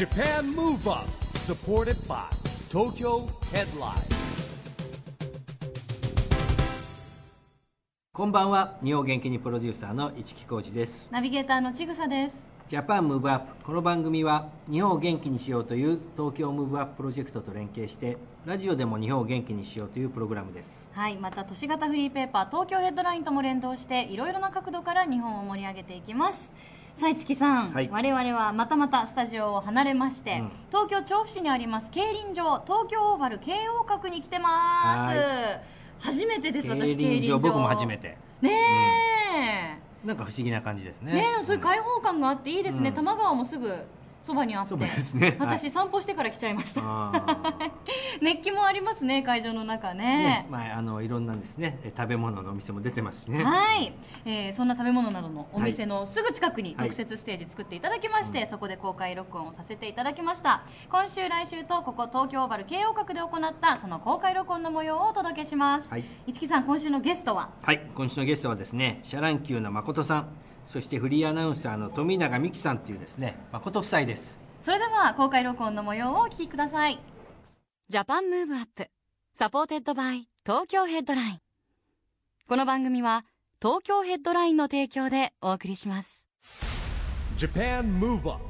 [0.00, 2.24] Japan Move Up supported by
[2.70, 4.00] Tokyo Headline.
[8.10, 8.78] こんばんは。
[8.82, 11.06] 日本元気にプロデューサーの一木広治です。
[11.10, 12.50] ナビゲーターのちぐさです。
[12.66, 20.88] ジャパンムーブアップこの番組は日本を元気にしようという東京ムーブアッププロジェクトと連携してラジオでも日本を元気にしようというプログラムです。
[20.92, 26.54] はいまた都市型フリーペーパー東京ヘッドラインとも連動していろいろな角度から日本を盛り上げていきます
[26.96, 27.88] さあ市木さん、はい。
[27.90, 30.50] 我々はまたまたスタジオを離れまして、うん。
[30.68, 35.18] 東京調布市にあります競輪場東京オーバル京王閣に来てます。
[35.18, 35.60] は
[36.00, 38.18] 初めてです私競輪場僕も初めて。
[38.42, 38.50] ね
[40.04, 41.14] え、なんか不思議な感じですね。
[41.14, 42.94] ねえそういう開放感があっていいですね、うん。
[42.94, 43.84] 多摩川もすぐ
[44.22, 44.74] そばにあって。
[44.74, 45.36] ね。
[45.38, 45.58] はい。
[45.58, 46.82] 私散歩してから来ちゃいました。
[48.20, 50.04] 熱気もありますね会場の中ね。
[50.04, 51.78] ねまあ、あのいろんなですね。
[51.82, 53.42] え食べ物のお店も出てますしね。
[53.42, 53.94] はい、
[54.24, 60.62] えーそんな食べ物などのお店のすぐ近くに特設ステージ作っていただきまして、そこで公開録音をさせていただきました。
[60.90, 66.04] 今週来週とここ東京オーバル京王閣で行ったその公開録音の模様をお届けします、はい。
[66.26, 67.50] 一木さん今週のゲストは？
[67.62, 67.80] はい。
[67.94, 70.28] 今週のゲストはですねシャ乱Qのまことさん
[70.72, 74.40] そしてフリーアナウンサーの富永美樹さんというですねまこと夫妻です。
[74.60, 77.00] それでは公開録音の模様をお聞きください。
[77.88, 78.88] ジャパンムーブアップ。
[79.32, 81.38] supported by 東京ヘッドライン。
[82.48, 83.24] この番組は
[83.60, 86.26] 東京ヘッドラインの提供でお送りします。
[87.36, 88.49] Japan Move Up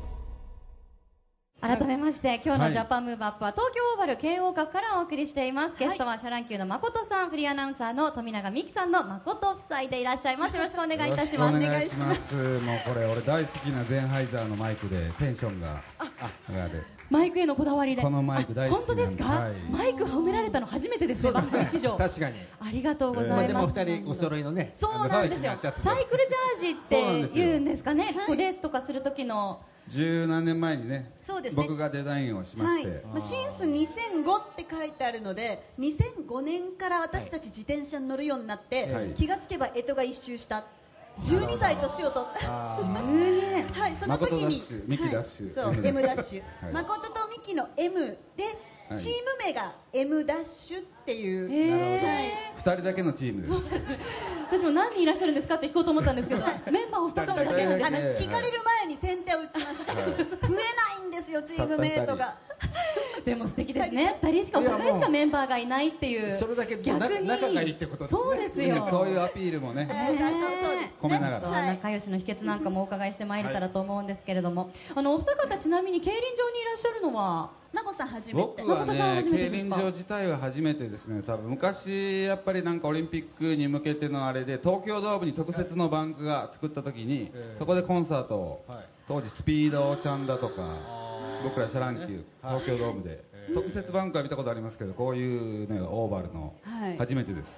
[1.70, 10.56] 改めまして今日はいのジャパンムーブアップは東京オーバル京王閣からお送りしています、ゲストはシャ乱Qのまことさんフリーアナウンサーの富永美樹さんのまこと夫妻でいらっしゃいます。
[10.56, 11.54] よろしくお願いいたします。
[11.54, 12.34] よろしくお願いします。
[12.34, 15.80] もうこれ俺大好きなゼンハイザーのマイクでテンションが
[16.48, 16.84] 上がる。
[17.08, 18.02] マイクへのこだわりで。
[18.02, 19.52] このマイク大好きあ本当ですか、はい。
[19.70, 21.96] マイクはめられたの初めてですねバスケ史上。
[21.96, 22.34] 確かに。
[22.58, 25.56] ありがとうございまあ、ます、でも二人お揃いのねそうなんですよ。
[25.56, 27.28] サイクルジャージって。
[27.32, 28.06] 言うんですかね？
[28.06, 28.14] はい。
[28.26, 31.62] こうレースとかする時の十何年前にね、そうですね。
[31.62, 32.82] 僕がデザインをしまはい。
[32.82, 39.10] して、まあ、シンス2005って書いてあるので2005年から私たち自転車に乗るようになって、はい。
[39.14, 40.64] 気がつけば干支が一周した。
[41.20, 42.48] 12歳年を取った。
[42.50, 44.42] はいその時に。
[44.42, 45.64] 誠ダッシュミキダッシュ。
[45.64, 46.42] はい、そう M ダッシュ。
[46.64, 46.72] はい。
[46.72, 48.44] 誠とミキの M で、
[48.88, 48.98] はい。
[48.98, 53.54] チーム名が M ダッシュっていう、へ二人だけのチームです。
[54.50, 57.96] 私も何人いらっしゃるんですかって聞こうと思ったんですけどメンバーを2つだけあの二人だけ。
[58.24, 60.04] 聞かれる前に先手を打ちました、はい。
[60.04, 60.24] 増えな
[61.04, 62.36] いんですよチームメイトが
[63.24, 64.18] でも素敵ですね。
[64.22, 64.44] 2人。
[64.44, 66.30] しかお互いしかメンバーがいないっていう。
[66.30, 67.26] それだけ逆に。
[67.26, 68.20] 仲仲がいいってことですね。
[68.20, 68.86] そうですよ。
[68.90, 69.88] そういうアピールもね、
[71.00, 71.48] 込めながら。
[71.48, 71.66] はい。
[71.68, 77.50] 仲良しの秘訣なんかもお伺いしてまいれたらと思うんですけれども、あのお二方ちなみに競輪場にいらっしゃるのは？
[77.72, 78.62] マコさん初めて。
[78.62, 81.22] 僕はね初めて競輪場自体は初めてですね。
[81.22, 88.64] 多分昔やっぱりなんかオリンピックに向けてのあれで東京ドームに特設のバンクが作った時に、そこでコンサートを、
[89.06, 90.99] 当時スピードちゃんだとか
[91.42, 93.24] 僕らシャ乱Q 東京ドームで、
[93.54, 96.96] 特設バンクは見たことありますけどこういうねオーバルのはい。
[96.98, 97.48] 初めてです、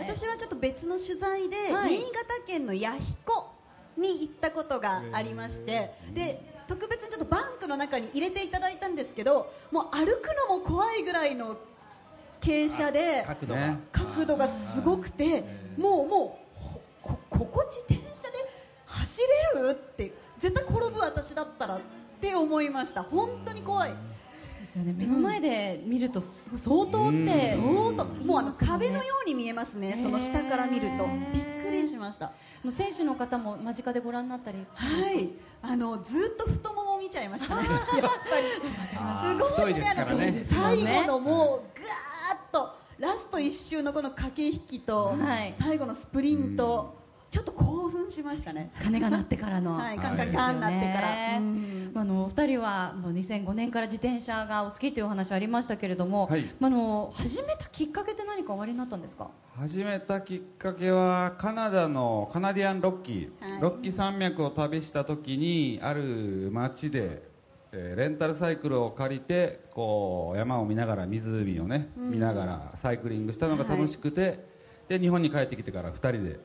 [0.00, 1.90] 私はちょっと別の取材で、はい。
[1.90, 3.52] 新潟県の弥彦
[3.96, 11.56] に行ったことがありまして、で特別にちょっとバンクの中に入れていただいたんですけどもう歩くのも怖いぐらいの
[12.40, 13.78] 傾斜で角度が、ね。
[13.92, 15.44] 角度がすごくて
[15.78, 16.38] もうも
[17.04, 18.36] うここ自転車で
[18.84, 19.20] 走
[19.54, 21.80] れるって絶対転ぶ私だったら
[22.16, 23.02] って思いました。
[23.02, 23.94] 本当に怖い。
[24.66, 24.94] ですよね。
[24.96, 28.04] 目の前で見るとすごい相当って相当。
[28.04, 29.98] もうあの壁のように見えますね。
[30.02, 31.06] その下から見ると。
[31.32, 32.26] びっくりしました。
[32.62, 35.30] もう選手の方も間近でご覧になったりはい、
[35.62, 37.68] あのずっと太もも見ちゃいましたね。
[37.68, 37.96] やっぱ
[39.28, 39.34] り。
[39.34, 40.44] すごい太いですからね。
[40.44, 45.54] 最後のもうぐーっとラスト一周のこの駆け引きと、はい。
[45.58, 46.94] 最後のスプリント、
[47.36, 48.70] ちょっと興奮しましたね。
[48.82, 51.14] 鐘が鳴ってからの、 はい、カンカンカンなってから。
[51.14, 51.38] ね。
[51.38, 51.90] うん。
[51.92, 56.44] まあ、あのお二人はもう2005年から自転車がお好きというお話ありましたけれども、はい。
[56.58, 59.28] まあ、あの始めたきっかけって何かおありになったんですか？
[59.58, 63.60] 始めたきっかけはカナダのカナディアンロッキー、はい。
[63.60, 67.22] ロッキー山脈を旅した時にある町で、
[67.72, 74.42] えーレンタルサイクルを借りてこう山を見ながら湖をね、見ながらサイクリングしたのが楽しくて、
[74.88, 76.40] で日本に帰ってきてから2人で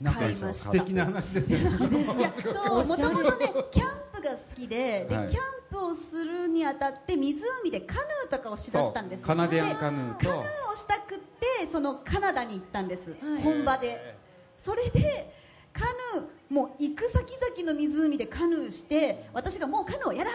[0.00, 0.20] なんか
[0.52, 1.58] 素敵な話ですね。
[1.58, 5.28] いやそうもともとねキャンプが好きでで、はい。
[5.28, 10.18] キャンプをするにあたって湖でカヌーとかをしだしたんですカナディアンでカヌーと。
[10.18, 14.16] カヌーをしたくってそのカナダに行ったんです、はい本場で
[14.58, 15.32] それで
[15.72, 15.84] カ
[16.14, 20.30] ヌーもう行く先々の湖でカヌーして私がもうカヌーはやだ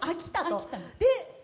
[0.00, 0.84] あ飽きたと飽きたで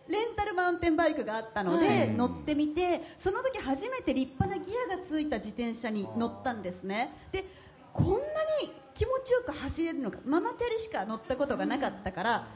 [0.08, 2.08] レンタルマウンテンバイクがあったので、はい。
[2.10, 7.14] 乗ってみてその時初めて立派なギアがついた自転車に乗ったんですね。
[7.32, 7.44] で
[7.92, 8.16] こんな
[8.62, 12.46] に気持ちよく走れるのかママチャリしか乗ったことがなかったから、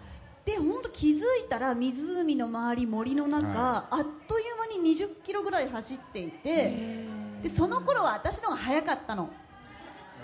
[0.44, 7.06] で本当気づいたら湖の周り森の中、はあっという間に20キロぐらい走っていて
[7.42, 9.30] でその頃は私の方が早かったの。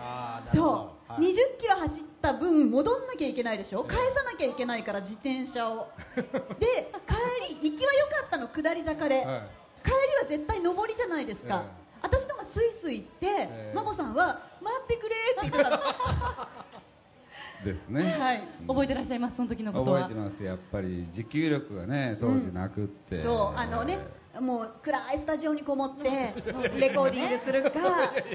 [0.01, 3.85] あーなるほそどう、20キロ走った分戻んなきゃいけないでしょ？
[3.85, 5.89] 返さなきゃいけないから自転車を。
[6.61, 9.43] で帰り行きは良かったの下り坂で、はい。
[9.85, 11.99] 帰りは絶対上りじゃないですか、ええ。
[12.03, 15.79] 私のがスイスイ行って、えマモさんは待ってくれって言ってたの。
[17.65, 18.17] ですね。
[18.19, 18.43] はい。
[18.69, 19.37] 覚えてらっしゃいます？
[19.37, 20.03] その時のことは。
[20.03, 20.45] 覚えてます。
[20.45, 23.59] やっぱり持久力がね当時なくって、そう。
[23.59, 23.99] あのね
[24.41, 26.11] もう暗いスタジオにこもって
[26.79, 27.71] レコーディングするか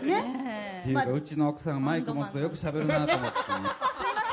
[0.03, 0.79] ね。
[0.81, 3.71] っていうか、まあうちの奥さんがマイク持つとよく喋るなと思って、すいま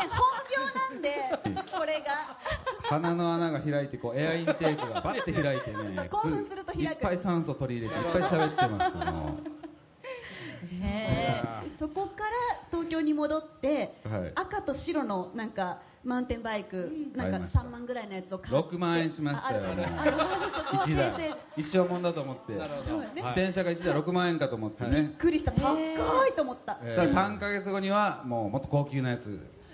[0.00, 0.18] せん本
[0.50, 2.36] 業なんでこれが。
[2.82, 6.08] 鼻の穴が開いてこうエアインテークがバッて開いてね。
[6.10, 6.90] 興奮すると開く。
[6.90, 9.60] いっぱい酸素取り入れていっぱい喋ってますも
[10.82, 11.42] へ
[11.78, 12.30] そこから
[12.70, 14.32] 東京に戻って、はい。
[14.34, 17.58] 赤と白のなんかマウンテンバイク、なんか買いました。
[17.60, 20.12] 3万ぐらいのやつをう買って6万円しましたよねある。
[20.12, 21.36] そ こは1台。
[21.56, 22.52] 一生もんだと思って。
[22.54, 22.64] 自
[23.26, 25.52] 転車が1台6万円かと思ってびっね、くりした。
[25.52, 25.76] 高
[26.26, 29.26] いと思った、えただ3か月後にはもうもっと高級なやつ。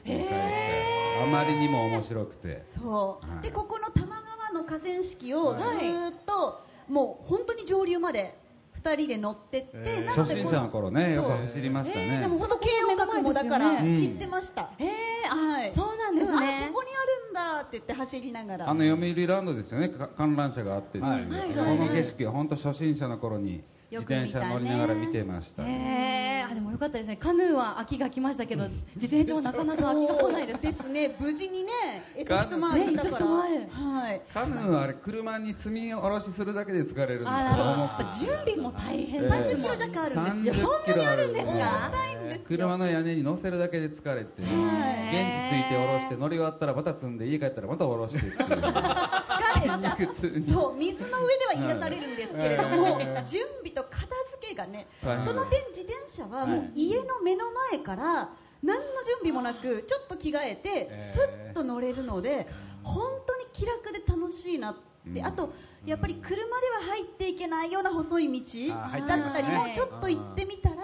[0.05, 0.85] に帰って
[1.23, 2.63] あまりにも面白くて。
[2.67, 3.43] そう、はい。
[3.43, 5.79] でここの多摩川の河川敷をずはい。
[5.79, 8.37] ーっと、もう本当に上流まで
[8.87, 10.05] 2人で乗ってって、えー。
[10.05, 14.89] なので初心者の頃ねよく走りましたえーじゃあもうね本当慶応学もだから知ってました、えー、
[15.31, 15.73] あ、はい。
[15.73, 18.71] そうなんですあねここにあるんだって言って走りながら。
[18.71, 19.89] あの読売ランドですよね。
[19.89, 20.87] か観覧車があって。
[20.87, 21.29] っていう、はい。
[21.29, 21.55] はい。
[21.55, 27.17] その景色は本当初心者の頃に自転車乗りながら見てました、えー、あでもよかったですね。
[27.17, 31.17] カヌーは秋が来ましたけど自転車はなかなか秋が来ないですかですね。
[31.21, 31.71] 無事にね
[32.17, 34.23] エト一回りしたから、ねはい。
[34.33, 37.31] カヌーはあれ車に積み下ろしするだけで疲れるんですよ。
[37.31, 39.17] あ準備も大変。
[39.17, 40.71] えですもん30キロ弱あるんですよ。
[40.85, 42.41] 30キロあるんですそんなにあるんですよ。
[42.47, 48.37] 車の屋根に乗せるだけで疲れて現地着いて下ろして乗り終わったらまた積んで家帰ったらまた下ろしてっていう。
[48.37, 50.43] 疲れちゃう。
[50.53, 52.17] そう水の上では癒されるん。
[52.17, 55.27] ですけれども、準備と片付けがね、はい。
[55.27, 58.31] その点自転車はもう家の目の前から
[58.63, 62.47] 何の準備もなくちょっと着替えてえースッと乗れるので
[62.83, 64.59] 本当に気楽で楽しい。
[64.59, 64.77] なっ
[65.15, 65.53] て、あと
[65.85, 66.47] やっぱり車では
[66.91, 67.35] 入ってい。
[67.35, 67.71] けない。
[67.71, 68.43] ような細い。
[68.43, 68.75] 道
[69.07, 70.77] だったりもちょっと行ってみたら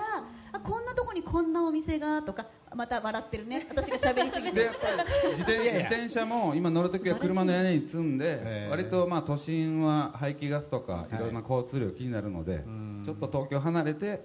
[0.52, 3.66] あこんなとこにこんなお店がとかまた笑ってるね。
[3.70, 4.52] 私が喋りすぎて。
[4.52, 4.86] でやっぱ
[5.26, 11.18] り自転自転車も今乗るときは車の屋根に積んでえー割とまあ都心は排気ガスとかい。
[11.18, 12.64] ろんな交通量気になるので
[13.04, 14.20] ちょっと東京離れて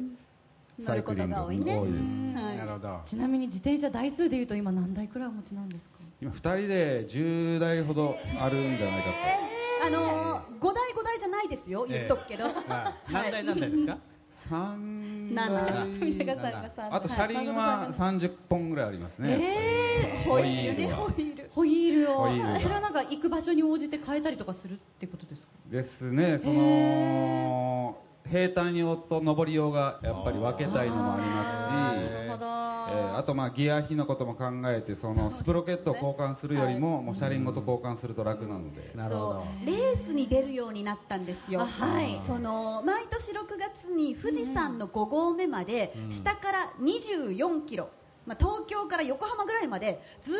[0.79, 1.79] サイクリング乗ることが多いね。
[1.79, 2.03] 多いです。
[2.45, 2.57] はい。
[2.57, 3.01] なるほど。
[3.05, 5.97] ちなみに自転車台数でいうと今何台くらいお持ちなんですか？
[6.21, 9.07] 今2人で10台ほどあるんじゃないか
[9.85, 11.85] あのー、5台5台じゃないですよ。
[11.87, 13.13] 言っとくけど、はい。
[13.13, 13.97] 何台何台ですか？
[14.43, 19.37] と3なん富永台さんがさあと車輪は30本ぐらいありますね。
[19.41, 20.93] えホイールね。
[21.53, 22.27] ホイールを。
[22.61, 25.51] それはなんか行く場所に応じて変えたりとかするってことですか？
[28.29, 32.17] 平坦用と上り用がやっぱり分けたいのもありますし
[33.17, 38.91] あとまあギア比のことも考えてそのスプロケットを交換するよりももう車輪ごと交換すると楽なので。
[38.95, 39.33] なるほど。
[39.33, 42.21] そうレースに出るようになったんですよ、あはい。
[42.25, 47.89] その毎年6月に富士山の5合目まで下から24キロ、
[48.25, 50.37] まあ、東京から横浜ぐらいまでずーっ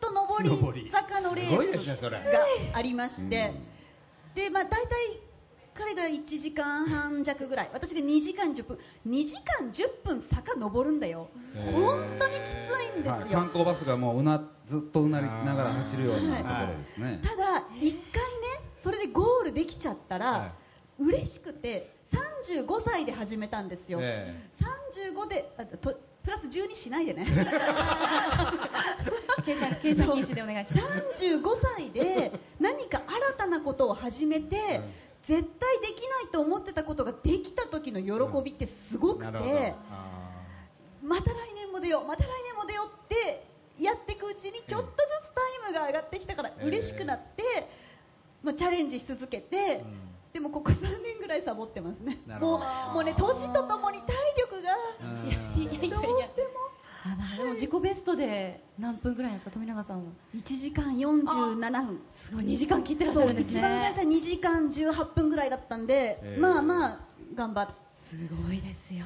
[0.00, 2.10] と上り坂のレースが
[2.74, 3.54] ありまして、
[4.34, 5.25] でまあ、大体
[5.76, 7.70] 彼が1時間半弱ぐらい。
[7.72, 11.28] 私が2時間10分2時間10分坂登るんだよ。
[11.72, 12.54] 本当にきつ
[12.96, 17.20] いんですよ、はい、観光バスがもううなずっとうなりながら走るようなところですね。
[17.22, 18.00] ただ一回ね
[18.80, 20.52] それでゴールできちゃったら、は
[20.98, 21.96] 嬉しくて
[22.46, 27.26] 35歳で始めたんですよ、え35であとプラス12しないでね。
[29.44, 31.24] 計算計算禁止でお願いします。
[31.24, 31.42] 35
[31.76, 34.80] 歳で何か新たなことを始めて、
[35.26, 39.60] 絶対できないと思ってたことができた時の喜びってすごくて、なるほど。
[39.90, 40.26] あ
[41.02, 43.44] また来年も出ようまた来年も出ようって
[43.82, 44.92] やっていくうちにちょっとず
[45.28, 47.42] つタイムが上がってきたからええ嬉しくなって、
[48.40, 49.82] まあ、チャレンジし続けて、
[50.32, 52.20] でもここ3年ぐらいサボってますね。
[52.40, 55.28] もうもうね年とともに体力がーうん。
[55.28, 55.32] い
[55.66, 56.48] やいやいやどうしても。
[56.68, 56.75] あ
[57.36, 59.50] でも自己ベストで何分ぐらいですか？
[59.50, 60.04] 富永さんは。
[60.34, 66.98] 1時間47分すごい2時間切ってらっしゃるんですね一番最初は2時間18分ぐらいだったんで、ええまあまあ
[67.34, 68.14] 頑張ってす
[68.46, 69.04] ごいですよ、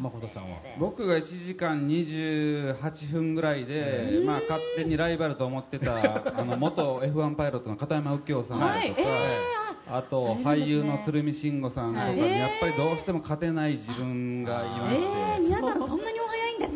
[0.00, 0.58] 誠さんは？
[0.78, 9.58] 僕が1時間28分ぐらいで、まあ、勝手にライバルと思ってた あの元 F1 パイロットの片山右京さんとか、はいえ
[9.90, 16.07] あと俳優の鶴見慎吾さんとかに、はいやっぱりどうしても勝てない自分がいまして、えー、皆さんそんな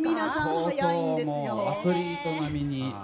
[0.02, 1.70] 皆さん早いんですよ。
[1.70, 2.94] アスリート並みに。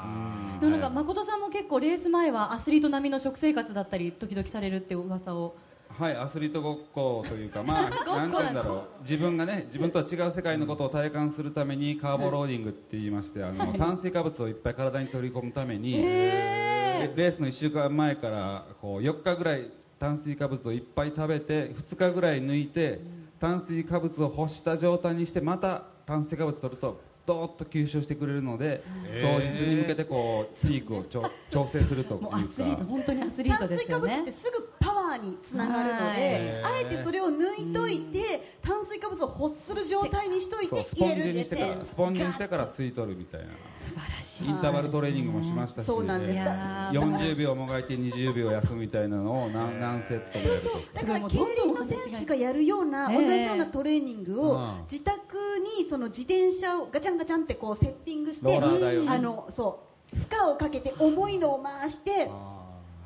[0.60, 5.56] でもなんか誠さんも結構レース前はアスリート並みの食生活だったり時々されるって噂を。
[5.88, 15.94] はい、アスリートごっこというか、まあ、 なんて言うんだろう、自分がね、自分とは違う世界のことを体感するために、カーボローディングって言いまして、あの、炭水化物をいっぱい体に取り込むために。
[15.94, 23.00] レレースの1週間前から、こう、4日ぐらい炭水化物をいっぱい食べて、2日ぐらい抜いて。
[23.38, 26.98] 炭水化物を干した状態にして、また炭水化物取ると。
[27.26, 28.80] どーっと吸収してくれるので、
[29.20, 31.30] 当日に向けてこうピークを調
[31.66, 32.24] 整するというか。
[32.24, 43.46] もうアスリート本当にアスリート炭ですよ水化物っねてすぐパワーにつながるので、あえてそれを抜いといて炭水化物を欲する状態にしといてそうスポンジ入れるにしてからスポンジにしてから吸い取るみたいな。
[43.72, 44.48] 素晴らしい。
[44.48, 46.32] インターバルトレーニングもしましたし、そうなんです。
[46.34, 50.68] いやー40秒もがいて20秒休むみたいなのを 何何セットもやると。
[50.94, 53.26] だから競輪の選手がやるようなええ。
[53.26, 54.82] 同じようなトレーニングをうん。
[54.90, 55.36] 自宅
[55.78, 59.80] にその自転車をガチャンガチャンってこうセッティングしてあのそ
[60.12, 62.30] う負荷をかけて重いのを回して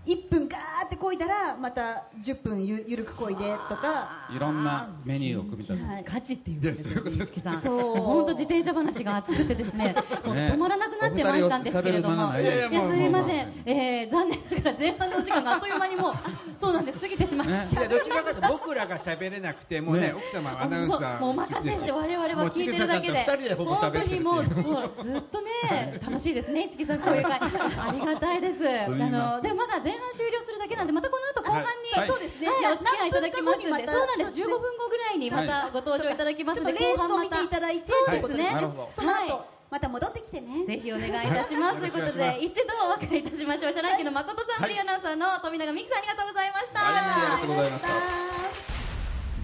[0.06, 4.28] 1分ガーってこいだらまた10分ゆゆるくこいでとか。
[4.34, 6.04] いろんなメニューを組み立てて、はい。
[6.04, 6.88] ガチっていうことです。
[6.88, 7.60] よね、樹さん。
[7.60, 7.96] そう。
[8.00, 9.94] 本当自転車話が熱くてですね、
[10.24, 16.14] もう止まらなくなってまいったんですけれども、いやすいません、えー残念ながら前半のお時間があっという間にもう
[16.56, 17.00] そうなんです。
[17.00, 20.60] 過ぎてしまいましいやどちらかというと僕らが喋れなくてもうねね 奥様。
[20.60, 24.92] アナウンサーもうお任せして我々は聞いてるだけで、本当にもうそう。
[25.02, 27.40] ずっとね楽しいですね、一木さんこういう会。
[27.40, 28.64] ありがたいです。
[28.68, 32.08] あのでもまだ前半終了するだけなんでまたこの後後半に、はい。
[32.08, 32.48] そうですね。
[32.48, 32.72] はい。
[32.72, 34.30] お付き合いいただきますんで、そうなんです。
[34.32, 37.42] 15分後ぐらいにまたご登場いただきますので、レースを後半また。
[37.42, 38.48] 見ていただいてそうですね。
[38.96, 39.40] その後、はい。
[39.70, 40.64] また戻ってきてね。
[40.64, 41.80] ぜひお願いいたします。
[41.80, 43.72] ということで、一度お別れいたしましょう。
[43.72, 46.80] シャ乱Qのまことさん、フリーアナウンサーの富永美樹さん、ありがとうございました。
[46.80, 46.94] はい。
[46.94, 47.88] ありがとうございました。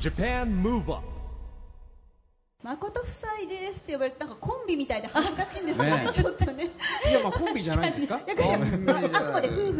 [0.00, 1.17] Japan Move Up
[2.64, 5.84] 誠夫妻ですって呼ばれてなんかコンビみたいで恥ずかしいんですよ。
[5.84, 6.70] ねねちょっとね。
[7.08, 8.16] いやまあコンビじゃないんですか？
[8.16, 9.78] いやいやあくまで夫婦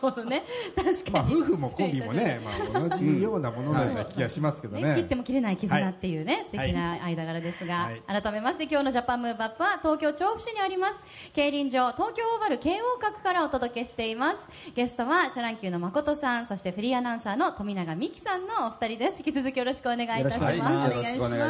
[0.00, 0.42] 夫婦ね。
[0.74, 1.34] そうね、確まあかに。
[1.36, 11.06] 夫婦もコンビもねまあ同じようなもののような気がしますけどね、切ってねも切れない絆っていうね、素敵な間柄ですが、改めまして今日のジャパンムーブアップは東京調布市にあります。
[11.34, 14.48] 競輪場東京オーバル慶応閣からお届けしています。
[14.74, 19.18] ゲストはシャ乱Qのまことさんそしてフリーアナウンサーの富永美樹さんのお二人です。
[19.20, 21.43] 引き続きよろしくお願いいたします、よろしくお願いします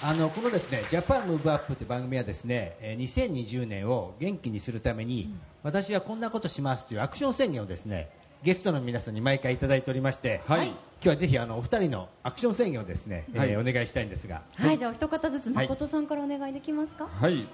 [0.00, 8.10] あのこのですね「ジャパンムーブアップという番組はですねえー2020年を元気にするために、私はこんなことしますというアクション宣言をですね
[8.42, 10.68] ゲストの皆さんに毎回いただいておりまして、はい。
[10.68, 13.56] 今日はぜひあのお二人のアクション宣言をですね、えーはい。
[13.56, 14.42] お願いしたいんですが。
[14.56, 17.48] はい、じゃあお一方ずつまことさんからお願いできますか、はい。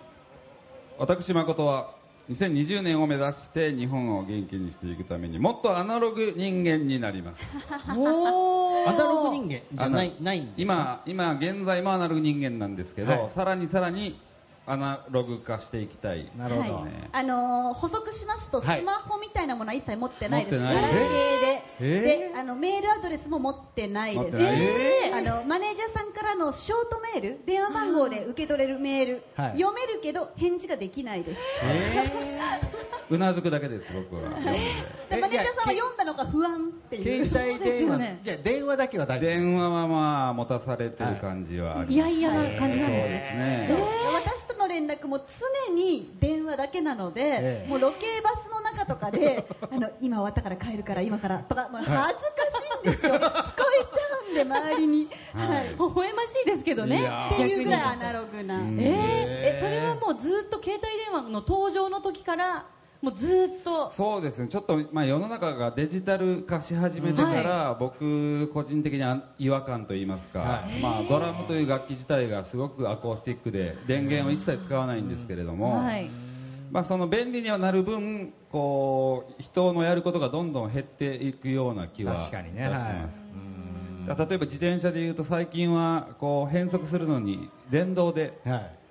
[0.99, 1.95] 私誠は
[2.31, 7.45] 2020年を目指して日本を元気にしていくためにもっとアナログ人間になります。
[7.87, 13.31] アナログ人間じゃないないんですか今今現在もアナログ人間なんですけど、はい。
[13.31, 14.19] さらにさらに
[14.67, 16.31] アナログ化していきたい。
[16.39, 17.11] なるほど、はいね。
[17.13, 18.81] あのー補足しますと、はい。
[18.81, 20.83] スマホみたいなものは一切持ってないです、持ってない。
[20.83, 22.01] ガラケーで、え
[22.33, 25.27] であのメールアドレスも持ってないです、持ってない。
[25.27, 29.61] あのマネージャーさんからのショートメール、電話番号で受け取れるメール、はい。
[29.61, 31.41] 読めるけど返事ができないです、
[33.11, 34.31] うなずくだけです僕は。
[34.31, 34.61] 読んで。
[35.11, 37.27] でマネージャーさんは読んだのが不安っていう。
[37.27, 44.04] 携帯電話、じゃあ電話だけは大丈夫電話はまあ持たされてる感じはあります、いやいやな感じなんですそうですね
[45.09, 47.69] も常に電話だけなので、ええ。
[47.69, 55.49] もうロケバスの中とかで あの今終わったから帰るから今からとか、まあ、恥ずかしいんですよ、聞こえちゃうんで周りに、はい。
[55.49, 57.09] はい、微笑ましいですけどね。
[57.33, 62.67] っていうぐらいアナログな、えー、えそれはもうずっと携帯電話の登場の時から
[63.05, 63.91] もうずっと。
[63.91, 64.49] そうですね。
[64.49, 70.81] ちょっと、まあ、世の中がデジタル化し始めてから、僕個人的には違和感といいますか、はい。
[70.81, 76.09] まあ、ドラムという楽器自体がすごくアコースティックで電源を一切使わないんですけれども、はい。
[76.71, 82.65] まあ、その便利にはなる分こう人のやることがどんどん減っていくような気は確かにね。
[82.67, 82.95] いたしはい。
[82.95, 88.84] ます、例えば自転車でいうと最近はこう変速するのに電動ではい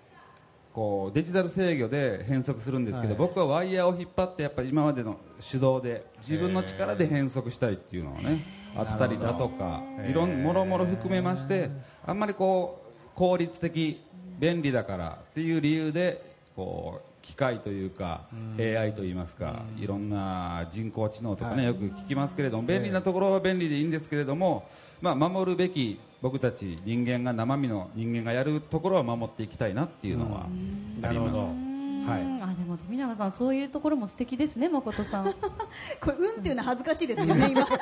[0.73, 3.17] こうデジタル制御で変速するんですけど、はい。
[3.19, 5.17] 僕はワイヤーを引っ張ってやっぱり今までの
[5.51, 8.43] 手動で自分の力で変速したいっていうのがね
[8.75, 11.69] あったりだとかいろんもろもろ含めまして
[12.05, 14.01] あんまりこう効率的
[14.39, 18.21] 便利だからっていう理由でこう機械というか
[18.59, 24.67] AI といいますかいろんな人工知能とかねよく聞きますけれども便利なところは便利でいいんですけれども
[25.01, 30.47] まあ守るべき僕たち人間が生身の人間がやるところは守っていきたいなっていうのは
[31.01, 31.35] あります。
[32.09, 32.21] はい。
[32.21, 32.43] うん。
[32.43, 35.33] あでも富永さんそういうところも素敵ですね誠さん。
[36.01, 37.61] これ、うんっていうのは恥ずかしいですよね、今。
[37.67, 37.77] まあ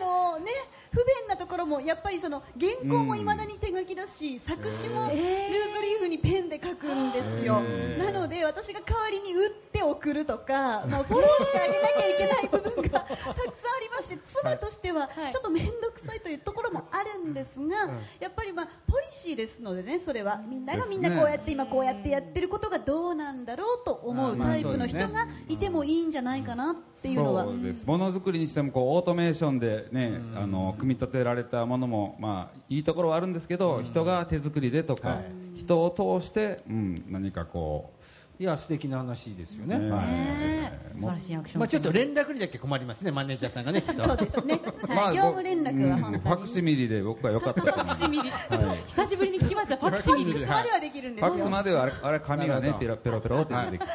[0.00, 0.50] あのね
[0.92, 7.60] 不便なとこころもやっぱりその原稿もいまだに手書きだし、作詞もルーズリーフにペンで書くんですよ、
[7.98, 12.91] なので私が代わりに打って送るとか、まあ、フォローしてあげなきゃいけない部分が
[13.24, 13.50] たくさんあ
[13.80, 17.76] りまして妻としてはちょっと面倒くさいというところもあるんですが、
[18.20, 27.44] やっぱりまあポリシーですのでねそれはみんながみんなこうやって今こうやってやってることがどうなんだろうと思うタイプの人がいてもいいんじゃないかなっていうのは。
[27.44, 27.84] そうです。
[27.84, 35.42] ものづくりにしてもこうオートメーションで、ね、あの組み立てられたものも、まあ、いいところはあるんですけど、人が手作りでとか、はい。
[35.54, 37.92] 人を通して、うん、何かこ
[38.38, 40.98] いや素敵な話ですよね、ねはい。
[40.98, 44.04] 素晴らしいアクションまあ、ちょっと連絡にだけ困りますねマネージャーさんがねきっと。
[44.04, 44.96] そうですね、はい。
[44.96, 46.24] まあ業務連絡は本当に。
[46.24, 48.04] ァクシミリで僕は良かったと思います。
[48.04, 48.32] ファクシミリ、
[48.86, 49.76] 久しぶりに聞きました。
[49.76, 51.28] ファクシミリファックスまではできるんですよ。
[51.28, 53.92] ファックスまではあれあれ紙がねペロペロペロって出てきて、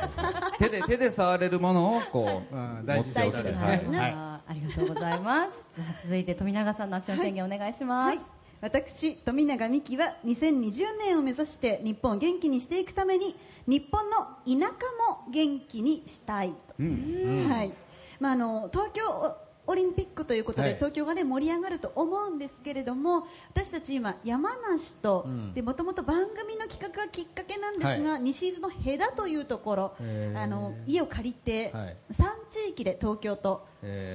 [0.60, 3.90] 手で手で触れるものをこう、大事っておく大事ですはい。
[3.90, 4.14] ねはい。
[4.50, 5.68] ありがとうございます。
[6.04, 13.36] 続いて富永さんのアクション宣言お願いします、はい、私富永美樹は2020年を目指して日本を元気にしていくために
[13.68, 14.74] 日本の田舎
[15.10, 17.74] も元気にしたいと、はい。
[18.20, 19.36] まあ、あの東京
[19.70, 20.76] オリンピックということで、はい。
[20.76, 25.54] 東京が、ね、盛り上がると思うんですけれども私たち今、山梨とうん。
[25.64, 29.96] もともと番組の企画がきっかけなんですが、西伊豆の戸田というところ
[30.36, 31.98] あの家を借りて、はい。
[32.12, 33.68] 3地域で東京と、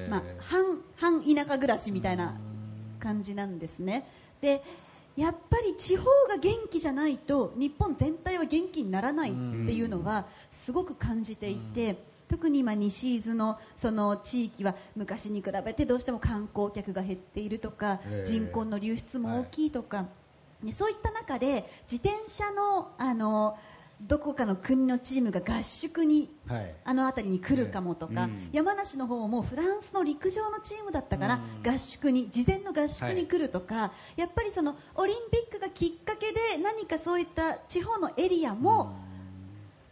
[0.08, 2.40] まあ、半半田舎暮らしみたいな
[2.98, 4.08] 感じなんですね。
[4.42, 4.62] で
[5.16, 9.38] やっぱり地方が元気じゃないと日本全体は元気にならないって
[9.72, 11.96] いうのはすごく感じていて、
[12.28, 20.02] 特に今西伊豆のその地域は昔に比べてどうしても観光客が減っているとか人口の流出も大きいとか、
[20.62, 23.58] ねそういった中で自転車のあの
[24.08, 26.74] どこかの国のチームが合宿にはい。
[26.84, 28.48] あの辺りに来るかもとか、うん。
[28.52, 38.96] 山梨の方もフランスの陸上のチームだったから、合宿に事前の合宿に来るとか、やっぱりそのオリンピックがきっかけで何かそういった地方のエリアも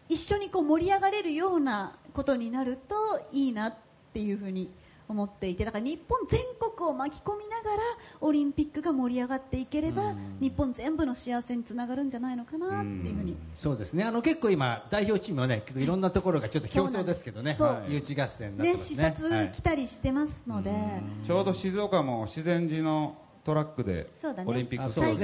[0.08, 2.94] 一緒にこう盛り上がれるようなことになると
[3.32, 3.74] いいなっ
[4.12, 4.70] ていうふうに
[5.10, 7.82] 思っていてだから日本全国を巻き込みながら
[8.20, 13.36] オリンピックが盛り上がっていければ日本全部の幸せにつながるんじゃないのかなっていうふうに。
[13.56, 14.04] そうですね。
[14.04, 17.56] あの結構今代表チームはね結構いろんなところがちょっと競争ですけどね。
[17.88, 19.36] 誘致合戦になってね視ますね。
[19.40, 20.72] 察来たりしてますので。
[21.26, 24.10] ちょうど静岡も自然寺のトラックで
[24.46, 25.14] オリンピックそうね。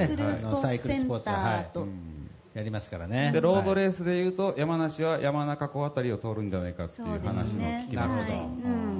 [0.61, 1.89] サイクルスポーツセンターと、はい
[2.57, 3.31] やりますからね。
[3.31, 8.31] でロードーレースでいうと、山梨は山中湖あたりを通るんじゃないかっていうそうです話もね聞きました、はい。
[8.31, 8.96] うん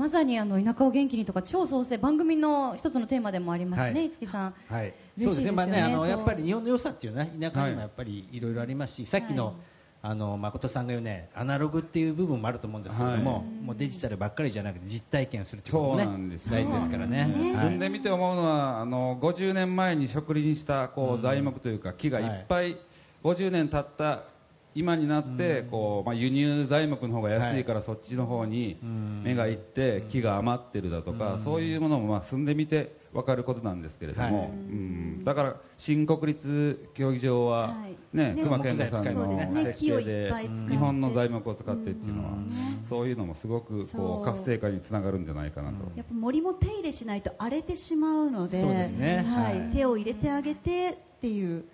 [0.00, 4.08] まさにあの田舎を元気にとか超創生番組の一つのテーマでもありますね、はい。
[4.08, 4.54] 五木さん。
[4.66, 9.54] はい、嬉しいそうですね、まあね、あのやっぱり日本の良さっていうね、田舎にもはいやっぱりいろいろありますし、さっきの、はい。
[10.02, 16.04] あの誠さんが言うね、アナログっていう部分もあると思うんですけれども、はいもうデジタルばっかりじゃなくて実体験するっていうこともね。
[16.04, 16.52] そうなんですよ。
[16.52, 17.30] 大事ですからね。
[17.36, 17.70] 住はい。
[17.74, 22.78] んでみて思うのはあの50年前に植林したこう材木というか木がいっぱい
[23.22, 24.22] 50年経った
[24.74, 28.78] 今になってこう、まあ、輸入材木の方が安いからそっちの方に
[29.24, 34.54] 目がいって木が余ってるだとかそういうものもまあ住んでみて分かることなんですけれども、
[35.24, 37.96] だから新国立競技場は、はい。
[38.12, 40.32] ねね熊健吾さんの設計で
[40.68, 42.38] 日本の材木を使ってっていうのは
[42.88, 45.90] そういうのもすごくこう活性化につながるんじゃないかなと。
[45.96, 49.24] やっぱ森も手入れしないと荒れてしまうのでそうですね。
[49.28, 49.60] はい。
[49.60, 49.70] はい。
[49.70, 51.64] 手を入れてあげてっていう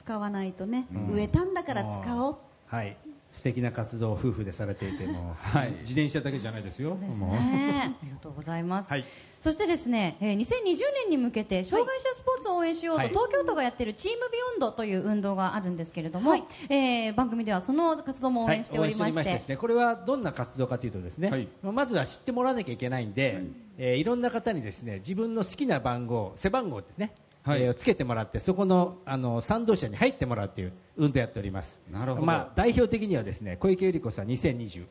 [0.00, 2.36] 使わないとね、植えたんだから使おう。
[2.66, 2.96] はい、
[3.32, 5.70] 素敵な活動を夫婦でされていても、はい。
[5.80, 6.96] 自転車だけじゃないですよ。
[6.98, 7.92] ですね。
[8.00, 9.04] ありがとうございます、はい。
[9.40, 13.08] そしてですね、えー2020年に向けて障害者スポーツを応援しようと、はい。
[13.10, 16.44] 東京都がやっているチームビヨンドという運動があるんですけれども、はい。
[16.70, 19.12] えー番組ではその活動も応援しておりまして,、はい。
[19.12, 21.46] 応援しておりですね、これはどんな活動かというとですね、はい。
[21.62, 27.62] まずは知ってもらわなきゃいけないんで、いえーいろんな方にですね自分の好きな番号背番号ですね、はい。
[27.62, 31.80] えーをつけてもらってそこのあの賛同者に入ってもらうという運動をやっております。
[31.90, 32.26] なるほど。
[32.26, 34.86] まあ、代表的にはですね小池百合子さん2020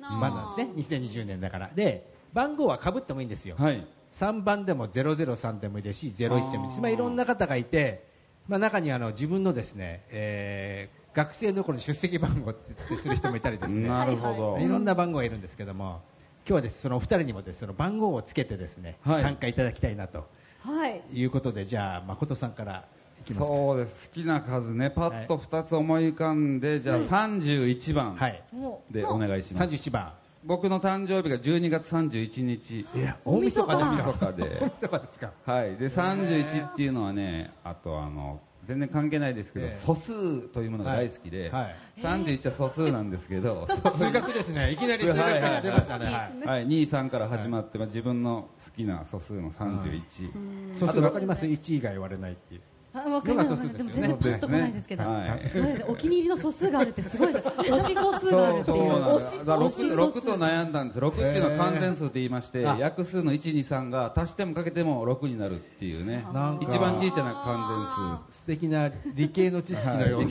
[0.00, 0.98] なあ番なんですね。
[0.98, 1.70] 2020年だから。
[1.74, 3.86] で番号はかぶってもいいんですよ、はい。
[4.12, 6.80] 3番でも003でもいいですし01でもいいです。
[6.80, 8.04] まあ、いろんな方がいて、
[8.48, 13.88] まあ、中にはあの自分のですね、えー学生の頃に出席番号ってする人もいたりですね。
[13.88, 16.02] なるほど、いろんな番号がいるんですけども
[16.46, 19.22] 今日はですそのお二人にもですその番号をつけてですね、はい。
[19.22, 20.28] 参加いただきたいなと。
[20.60, 22.84] はいいうことでじゃあ誠さんから
[23.20, 23.46] いきますか。
[23.46, 24.08] そうです。
[24.08, 28.42] 好きな数ねパッと2つ思い浮かんで、じゃあ31番はい。
[28.90, 29.18] でお。
[29.18, 30.12] 願いします、31番。
[30.44, 32.86] 僕の誕生日が12月31日。
[32.94, 34.58] いや大晦日です大か晦日で。
[34.62, 35.32] 大晦日ですか。
[35.44, 35.76] はい。
[35.76, 39.74] で31っていうのはねあとあの全然関係ないですけど、ええ。
[39.74, 41.76] 素数というものが大好きで、はい。
[42.00, 44.72] 31は素数なんですけど、 数学ですね。
[44.72, 46.06] いきなり数学から出ましたね。
[46.06, 46.46] はい。
[46.46, 51.46] はい、2、3から始まって、まあ、自分の好きな素数の31、そうすると分かります。
[51.46, 52.60] 1以外割れないっていう。
[52.60, 55.40] あわかりますでも全然パッとこないですけど、はい。
[55.40, 57.46] すごいですお気に入りの素数があるってすごいです。
[57.48, 58.84] 推し素数があるってそいう。
[58.84, 59.44] うなんですだ。
[59.44, 60.26] から推し 6, 素数。
[60.26, 61.00] と悩んだんです。
[61.00, 66.26] 6っていうのは完全数って言いまして、あ約数の123が足してもかけても6になるっていうね。
[66.32, 70.28] なんか一番小さな完素敵な理系の知識のような、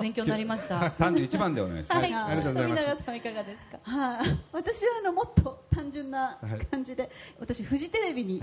[0.00, 0.80] 勉強になりました。
[0.80, 2.82] 全数31番でお願いします、はい、ありがとうございます。
[2.84, 3.78] 富永さんいかがですか？
[3.82, 6.38] はい、私はあのもっと単純な
[6.70, 8.40] 感じで、私フジテレビに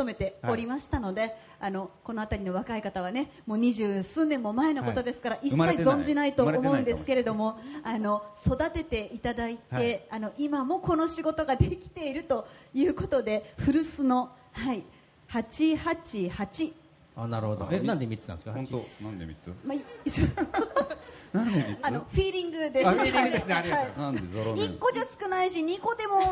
[0.00, 5.94] はい勤めておりましたので、あのこの辺りの若い方はねもう二十数年も前のことですから、一切生まれてない。
[5.94, 10.00] 存じないと思うんですけれどもあの育てていただいて、はい。
[10.10, 14.84] あの今もこの仕事ができているということで古巣の、はい、
[15.28, 16.72] 888
[17.16, 17.68] あなるほど。
[17.70, 18.52] えなんで3つなんですか？
[18.52, 18.76] 本当？
[19.04, 19.54] なんで3つ？
[19.66, 19.82] まあ、い
[21.82, 23.54] あのフィーリングであフィーリングですね。
[23.54, 23.86] ありがとう。
[23.88, 26.24] ございはいなんでゾロ目？1個じゃ少ないし2個でも4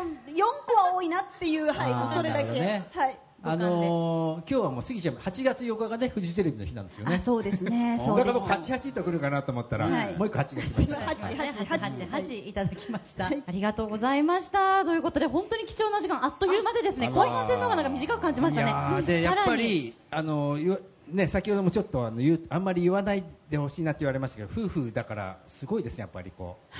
[0.65, 2.87] 個は多いなっていう、はい、もうそれだけ、ね。
[2.93, 7.15] はい、あのー、今日はもう過ぎちゃう8月8日がねフジテレビの日なんですよね。
[7.15, 10.17] あそうですねだそうでしたから僕88と来るかなと思ったら、はい。
[10.17, 11.05] もう一個8が来ましたね。
[11.07, 14.83] 888 888いただきました、ありがとうございました。
[14.83, 18.67] ということで本当に貴重な時間あっという間でですね後半戦の方がなんか短く感じましたね。
[18.67, 20.57] いやーでやっぱりあの
[21.07, 26.75] ね先ほどもちょっとあのあんまり言わないでほしいなって言われましたけど夫婦だからすごいですねやっぱりこう、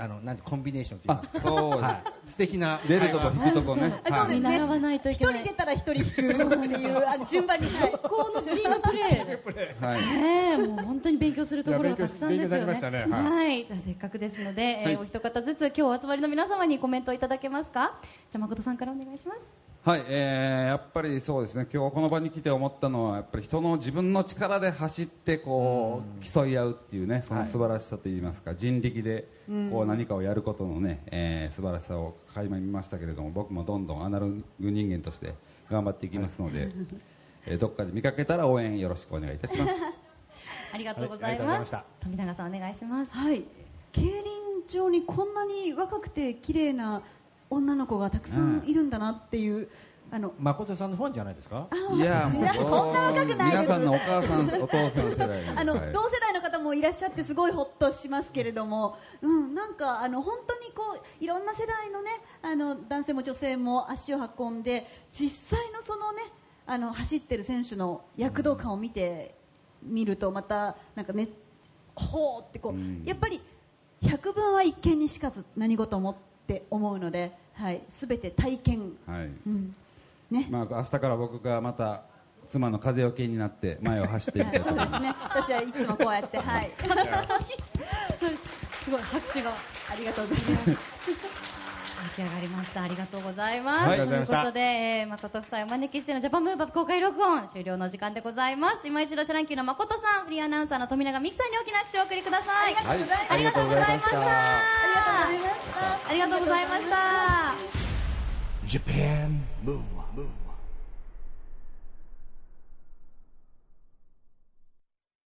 [0.00, 1.40] あのなんてコンビネーションと言いあますか。
[1.40, 1.90] そう、は
[2.26, 4.00] い、素敵な出るとこ引くとこね。
[4.02, 4.60] あそうですね。
[4.96, 9.84] 一人出たら一人引くっていうあの順番に、はい、このチームプレー。
[9.84, 13.06] はいねえもう本当に勉強するところがたくさんですよね。
[13.10, 17.98] ははい、じゃあせっかくですので、えお一方ずつ今日お集まりの皆様にコメントをいただけますか？
[18.30, 19.69] じゃあ誠さんからお願いします。
[19.82, 29.26] はい、えーやっぱりそうですね今日この場に来て思ったのはやっぱり人の自分の力で走ってこう競い合うっていうねその素晴らしさといいますか、人力で
[29.70, 35.32] こう何かをやることのね、えー素晴らしさを垣間見ましたけれども僕もどんどんアナログ人間として
[35.70, 36.70] 頑張っていきますので、
[37.46, 39.72] えーどっかで見かけたら応援よろしくお願いいたします。
[40.72, 41.58] ありがとうございま。
[41.58, 43.12] ます富永さんお願いします。
[43.12, 43.44] はい、
[43.92, 44.12] 競輪
[44.68, 47.02] 場にこんなに若くて綺麗な
[47.50, 49.68] 女の子がたくさんいるんだなっていう、
[50.12, 51.68] あの誠さんのファンじゃないですか？
[51.70, 53.62] あいやもういやこんな若くないです。
[53.62, 62.10] 皆さんのお母さんお父さん世代あの、はい同世代の方もいらっしゃってすごいほっとしますけれども、うん、なんかあの本当にこういろんな世代のね
[62.42, 66.22] あの男性も女性も足を運んで実際のそのね
[66.66, 69.34] あの走ってる選手の躍動感を見て
[69.82, 71.28] みるとまたなんかね
[71.94, 73.02] ほーってこう、うん。
[73.04, 73.40] やっぱり
[74.02, 76.16] 百聞は一見にしかず何事もっ
[76.50, 79.74] て思うので、はい、すべて体験、はいうん
[80.30, 82.02] ね、まあ、明日から僕がまた
[82.48, 85.14] 妻の風よけになって前を走ってみたいとそう思いますですね。
[85.28, 86.70] 私はいつもこうやって、はい。
[88.18, 88.32] それ
[88.82, 90.70] すごい拍手がありがとうございます。
[92.16, 92.82] 出来上がりました。
[92.82, 93.88] ありがとうございます。
[93.88, 98.88] はいありがとうございといましたうことで、えー、まこと夫妻をお招きしてのジャパンムーブアップ公開録音終了の時間でございます。
[98.88, 102.74] 今一度シャ乱Qのまことさん、フリーアナウンサーの富永美樹さんに大きな拍手をお送りください。
[102.74, 102.98] はい
[103.30, 105.49] ありがとうございました。
[106.08, 107.54] ありがとうございました。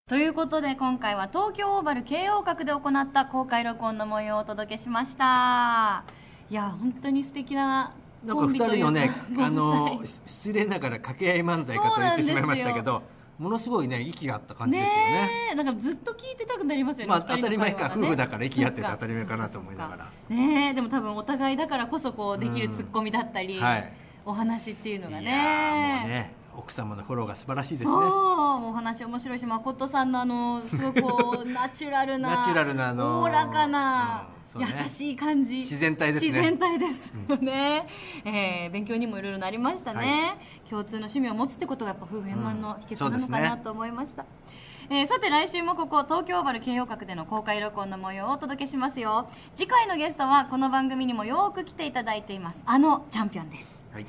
[0.06, 6.04] ということで今回は東京オーバル慶応閣で行った公開録音の模様をお届けしました。
[6.50, 13.02] いや本当に素敵ななんか二人のね、あのし失礼ながら掛け合い漫才かと言ってしまいましたけど、
[13.38, 15.54] ものすごいね息があった感じですよね。
[15.56, 20.10] なんかずっと聞いてたくなりますよね、まあ当たり前か夫婦だから息合って当たり前かなと思いながら。
[20.28, 23.92] ねえでも多分お互いだからこそこうできるツッコミだったり、はい。
[24.26, 28.06] お話っていうのがいやーもうねね奥様のフォローが素晴らしいですそうね。
[28.06, 34.88] もうお話面白いし誠さんのあのすごくこう ナチュラルなナチュラルなあのーおおらかな、優うんそうね。
[34.88, 35.56] しい感じ。
[35.58, 36.28] 自然体ですね。
[36.28, 37.88] 自然体ですよね、
[38.24, 40.36] えー勉強にもいろいろなりましたね、
[40.70, 44.24] 共通の趣味を持つってことがやっぱ夫婦円満の秘訣なのかなと思いました、
[44.90, 49.28] えーさて来週もここ東京バル慶応閣での公開録音の模様をお届けしますよ。
[49.54, 52.62] 次回のゲストはこの番組にもよく来ていただいています。
[52.66, 53.84] あのチャンピオンです。
[53.92, 54.06] はい。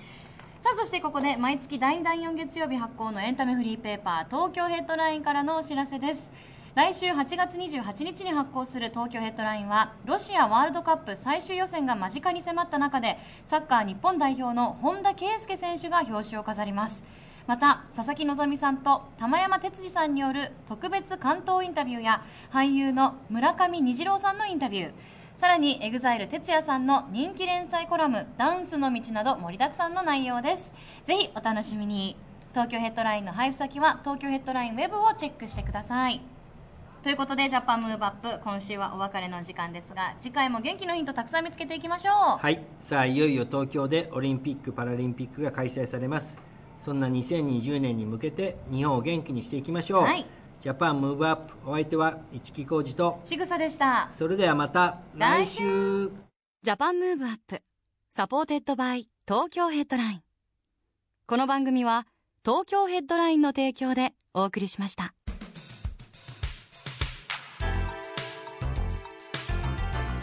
[0.66, 6.32] さあそしてここで毎月第2第4月曜日発行のエンタメフリーペーパー東京ヘッドラインからのお知らせです。
[6.74, 17.04] 来週8月28日に発行する東京ヘッドラインはロシアワールドカップ最終予選が間近に迫った中でサッカー日本代表の本田圭佑選手が表彰を飾ります。
[17.46, 24.92] また佐々木希さんと玉山哲司さんによる特別関東インタビューや俳優の村上虹郎さんのインタビュー。
[25.38, 30.74] さらに EXILE 哲也さんの人気連載コラム「ダンスの道」など盛りだくさんの内容です。
[31.04, 32.16] ぜひお楽しみに。
[32.54, 36.22] 東京ヘッドラインの配布先は東京ヘッドラインウェブをチェックしてください。
[37.04, 42.14] ということでジャパンムーブアップ今週はお別れの時間ですが次回も元気のヒントたくさん見つけていきましょう。
[42.40, 42.62] はい。
[42.80, 46.40] さあいよいよ東京でオリンピック・パラリンピックが開催されます。
[46.80, 50.26] そんな2020年に向けて日本を元気にしていきましょう、はい
[50.66, 53.22] ジャパンムーブアップお相手は市木浩二と。
[53.24, 54.10] ちぐさでした。
[54.12, 56.10] それではまた来週。
[56.64, 57.62] ジャパンムーブアップ
[58.10, 60.24] supported by 東京ヘッドライン。
[61.28, 62.08] この番組は
[62.44, 65.14] 東京ヘッドラインの提供でお送りしました。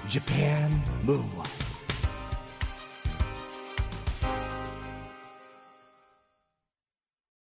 [0.08, 0.70] Japan
[1.04, 1.61] Move Up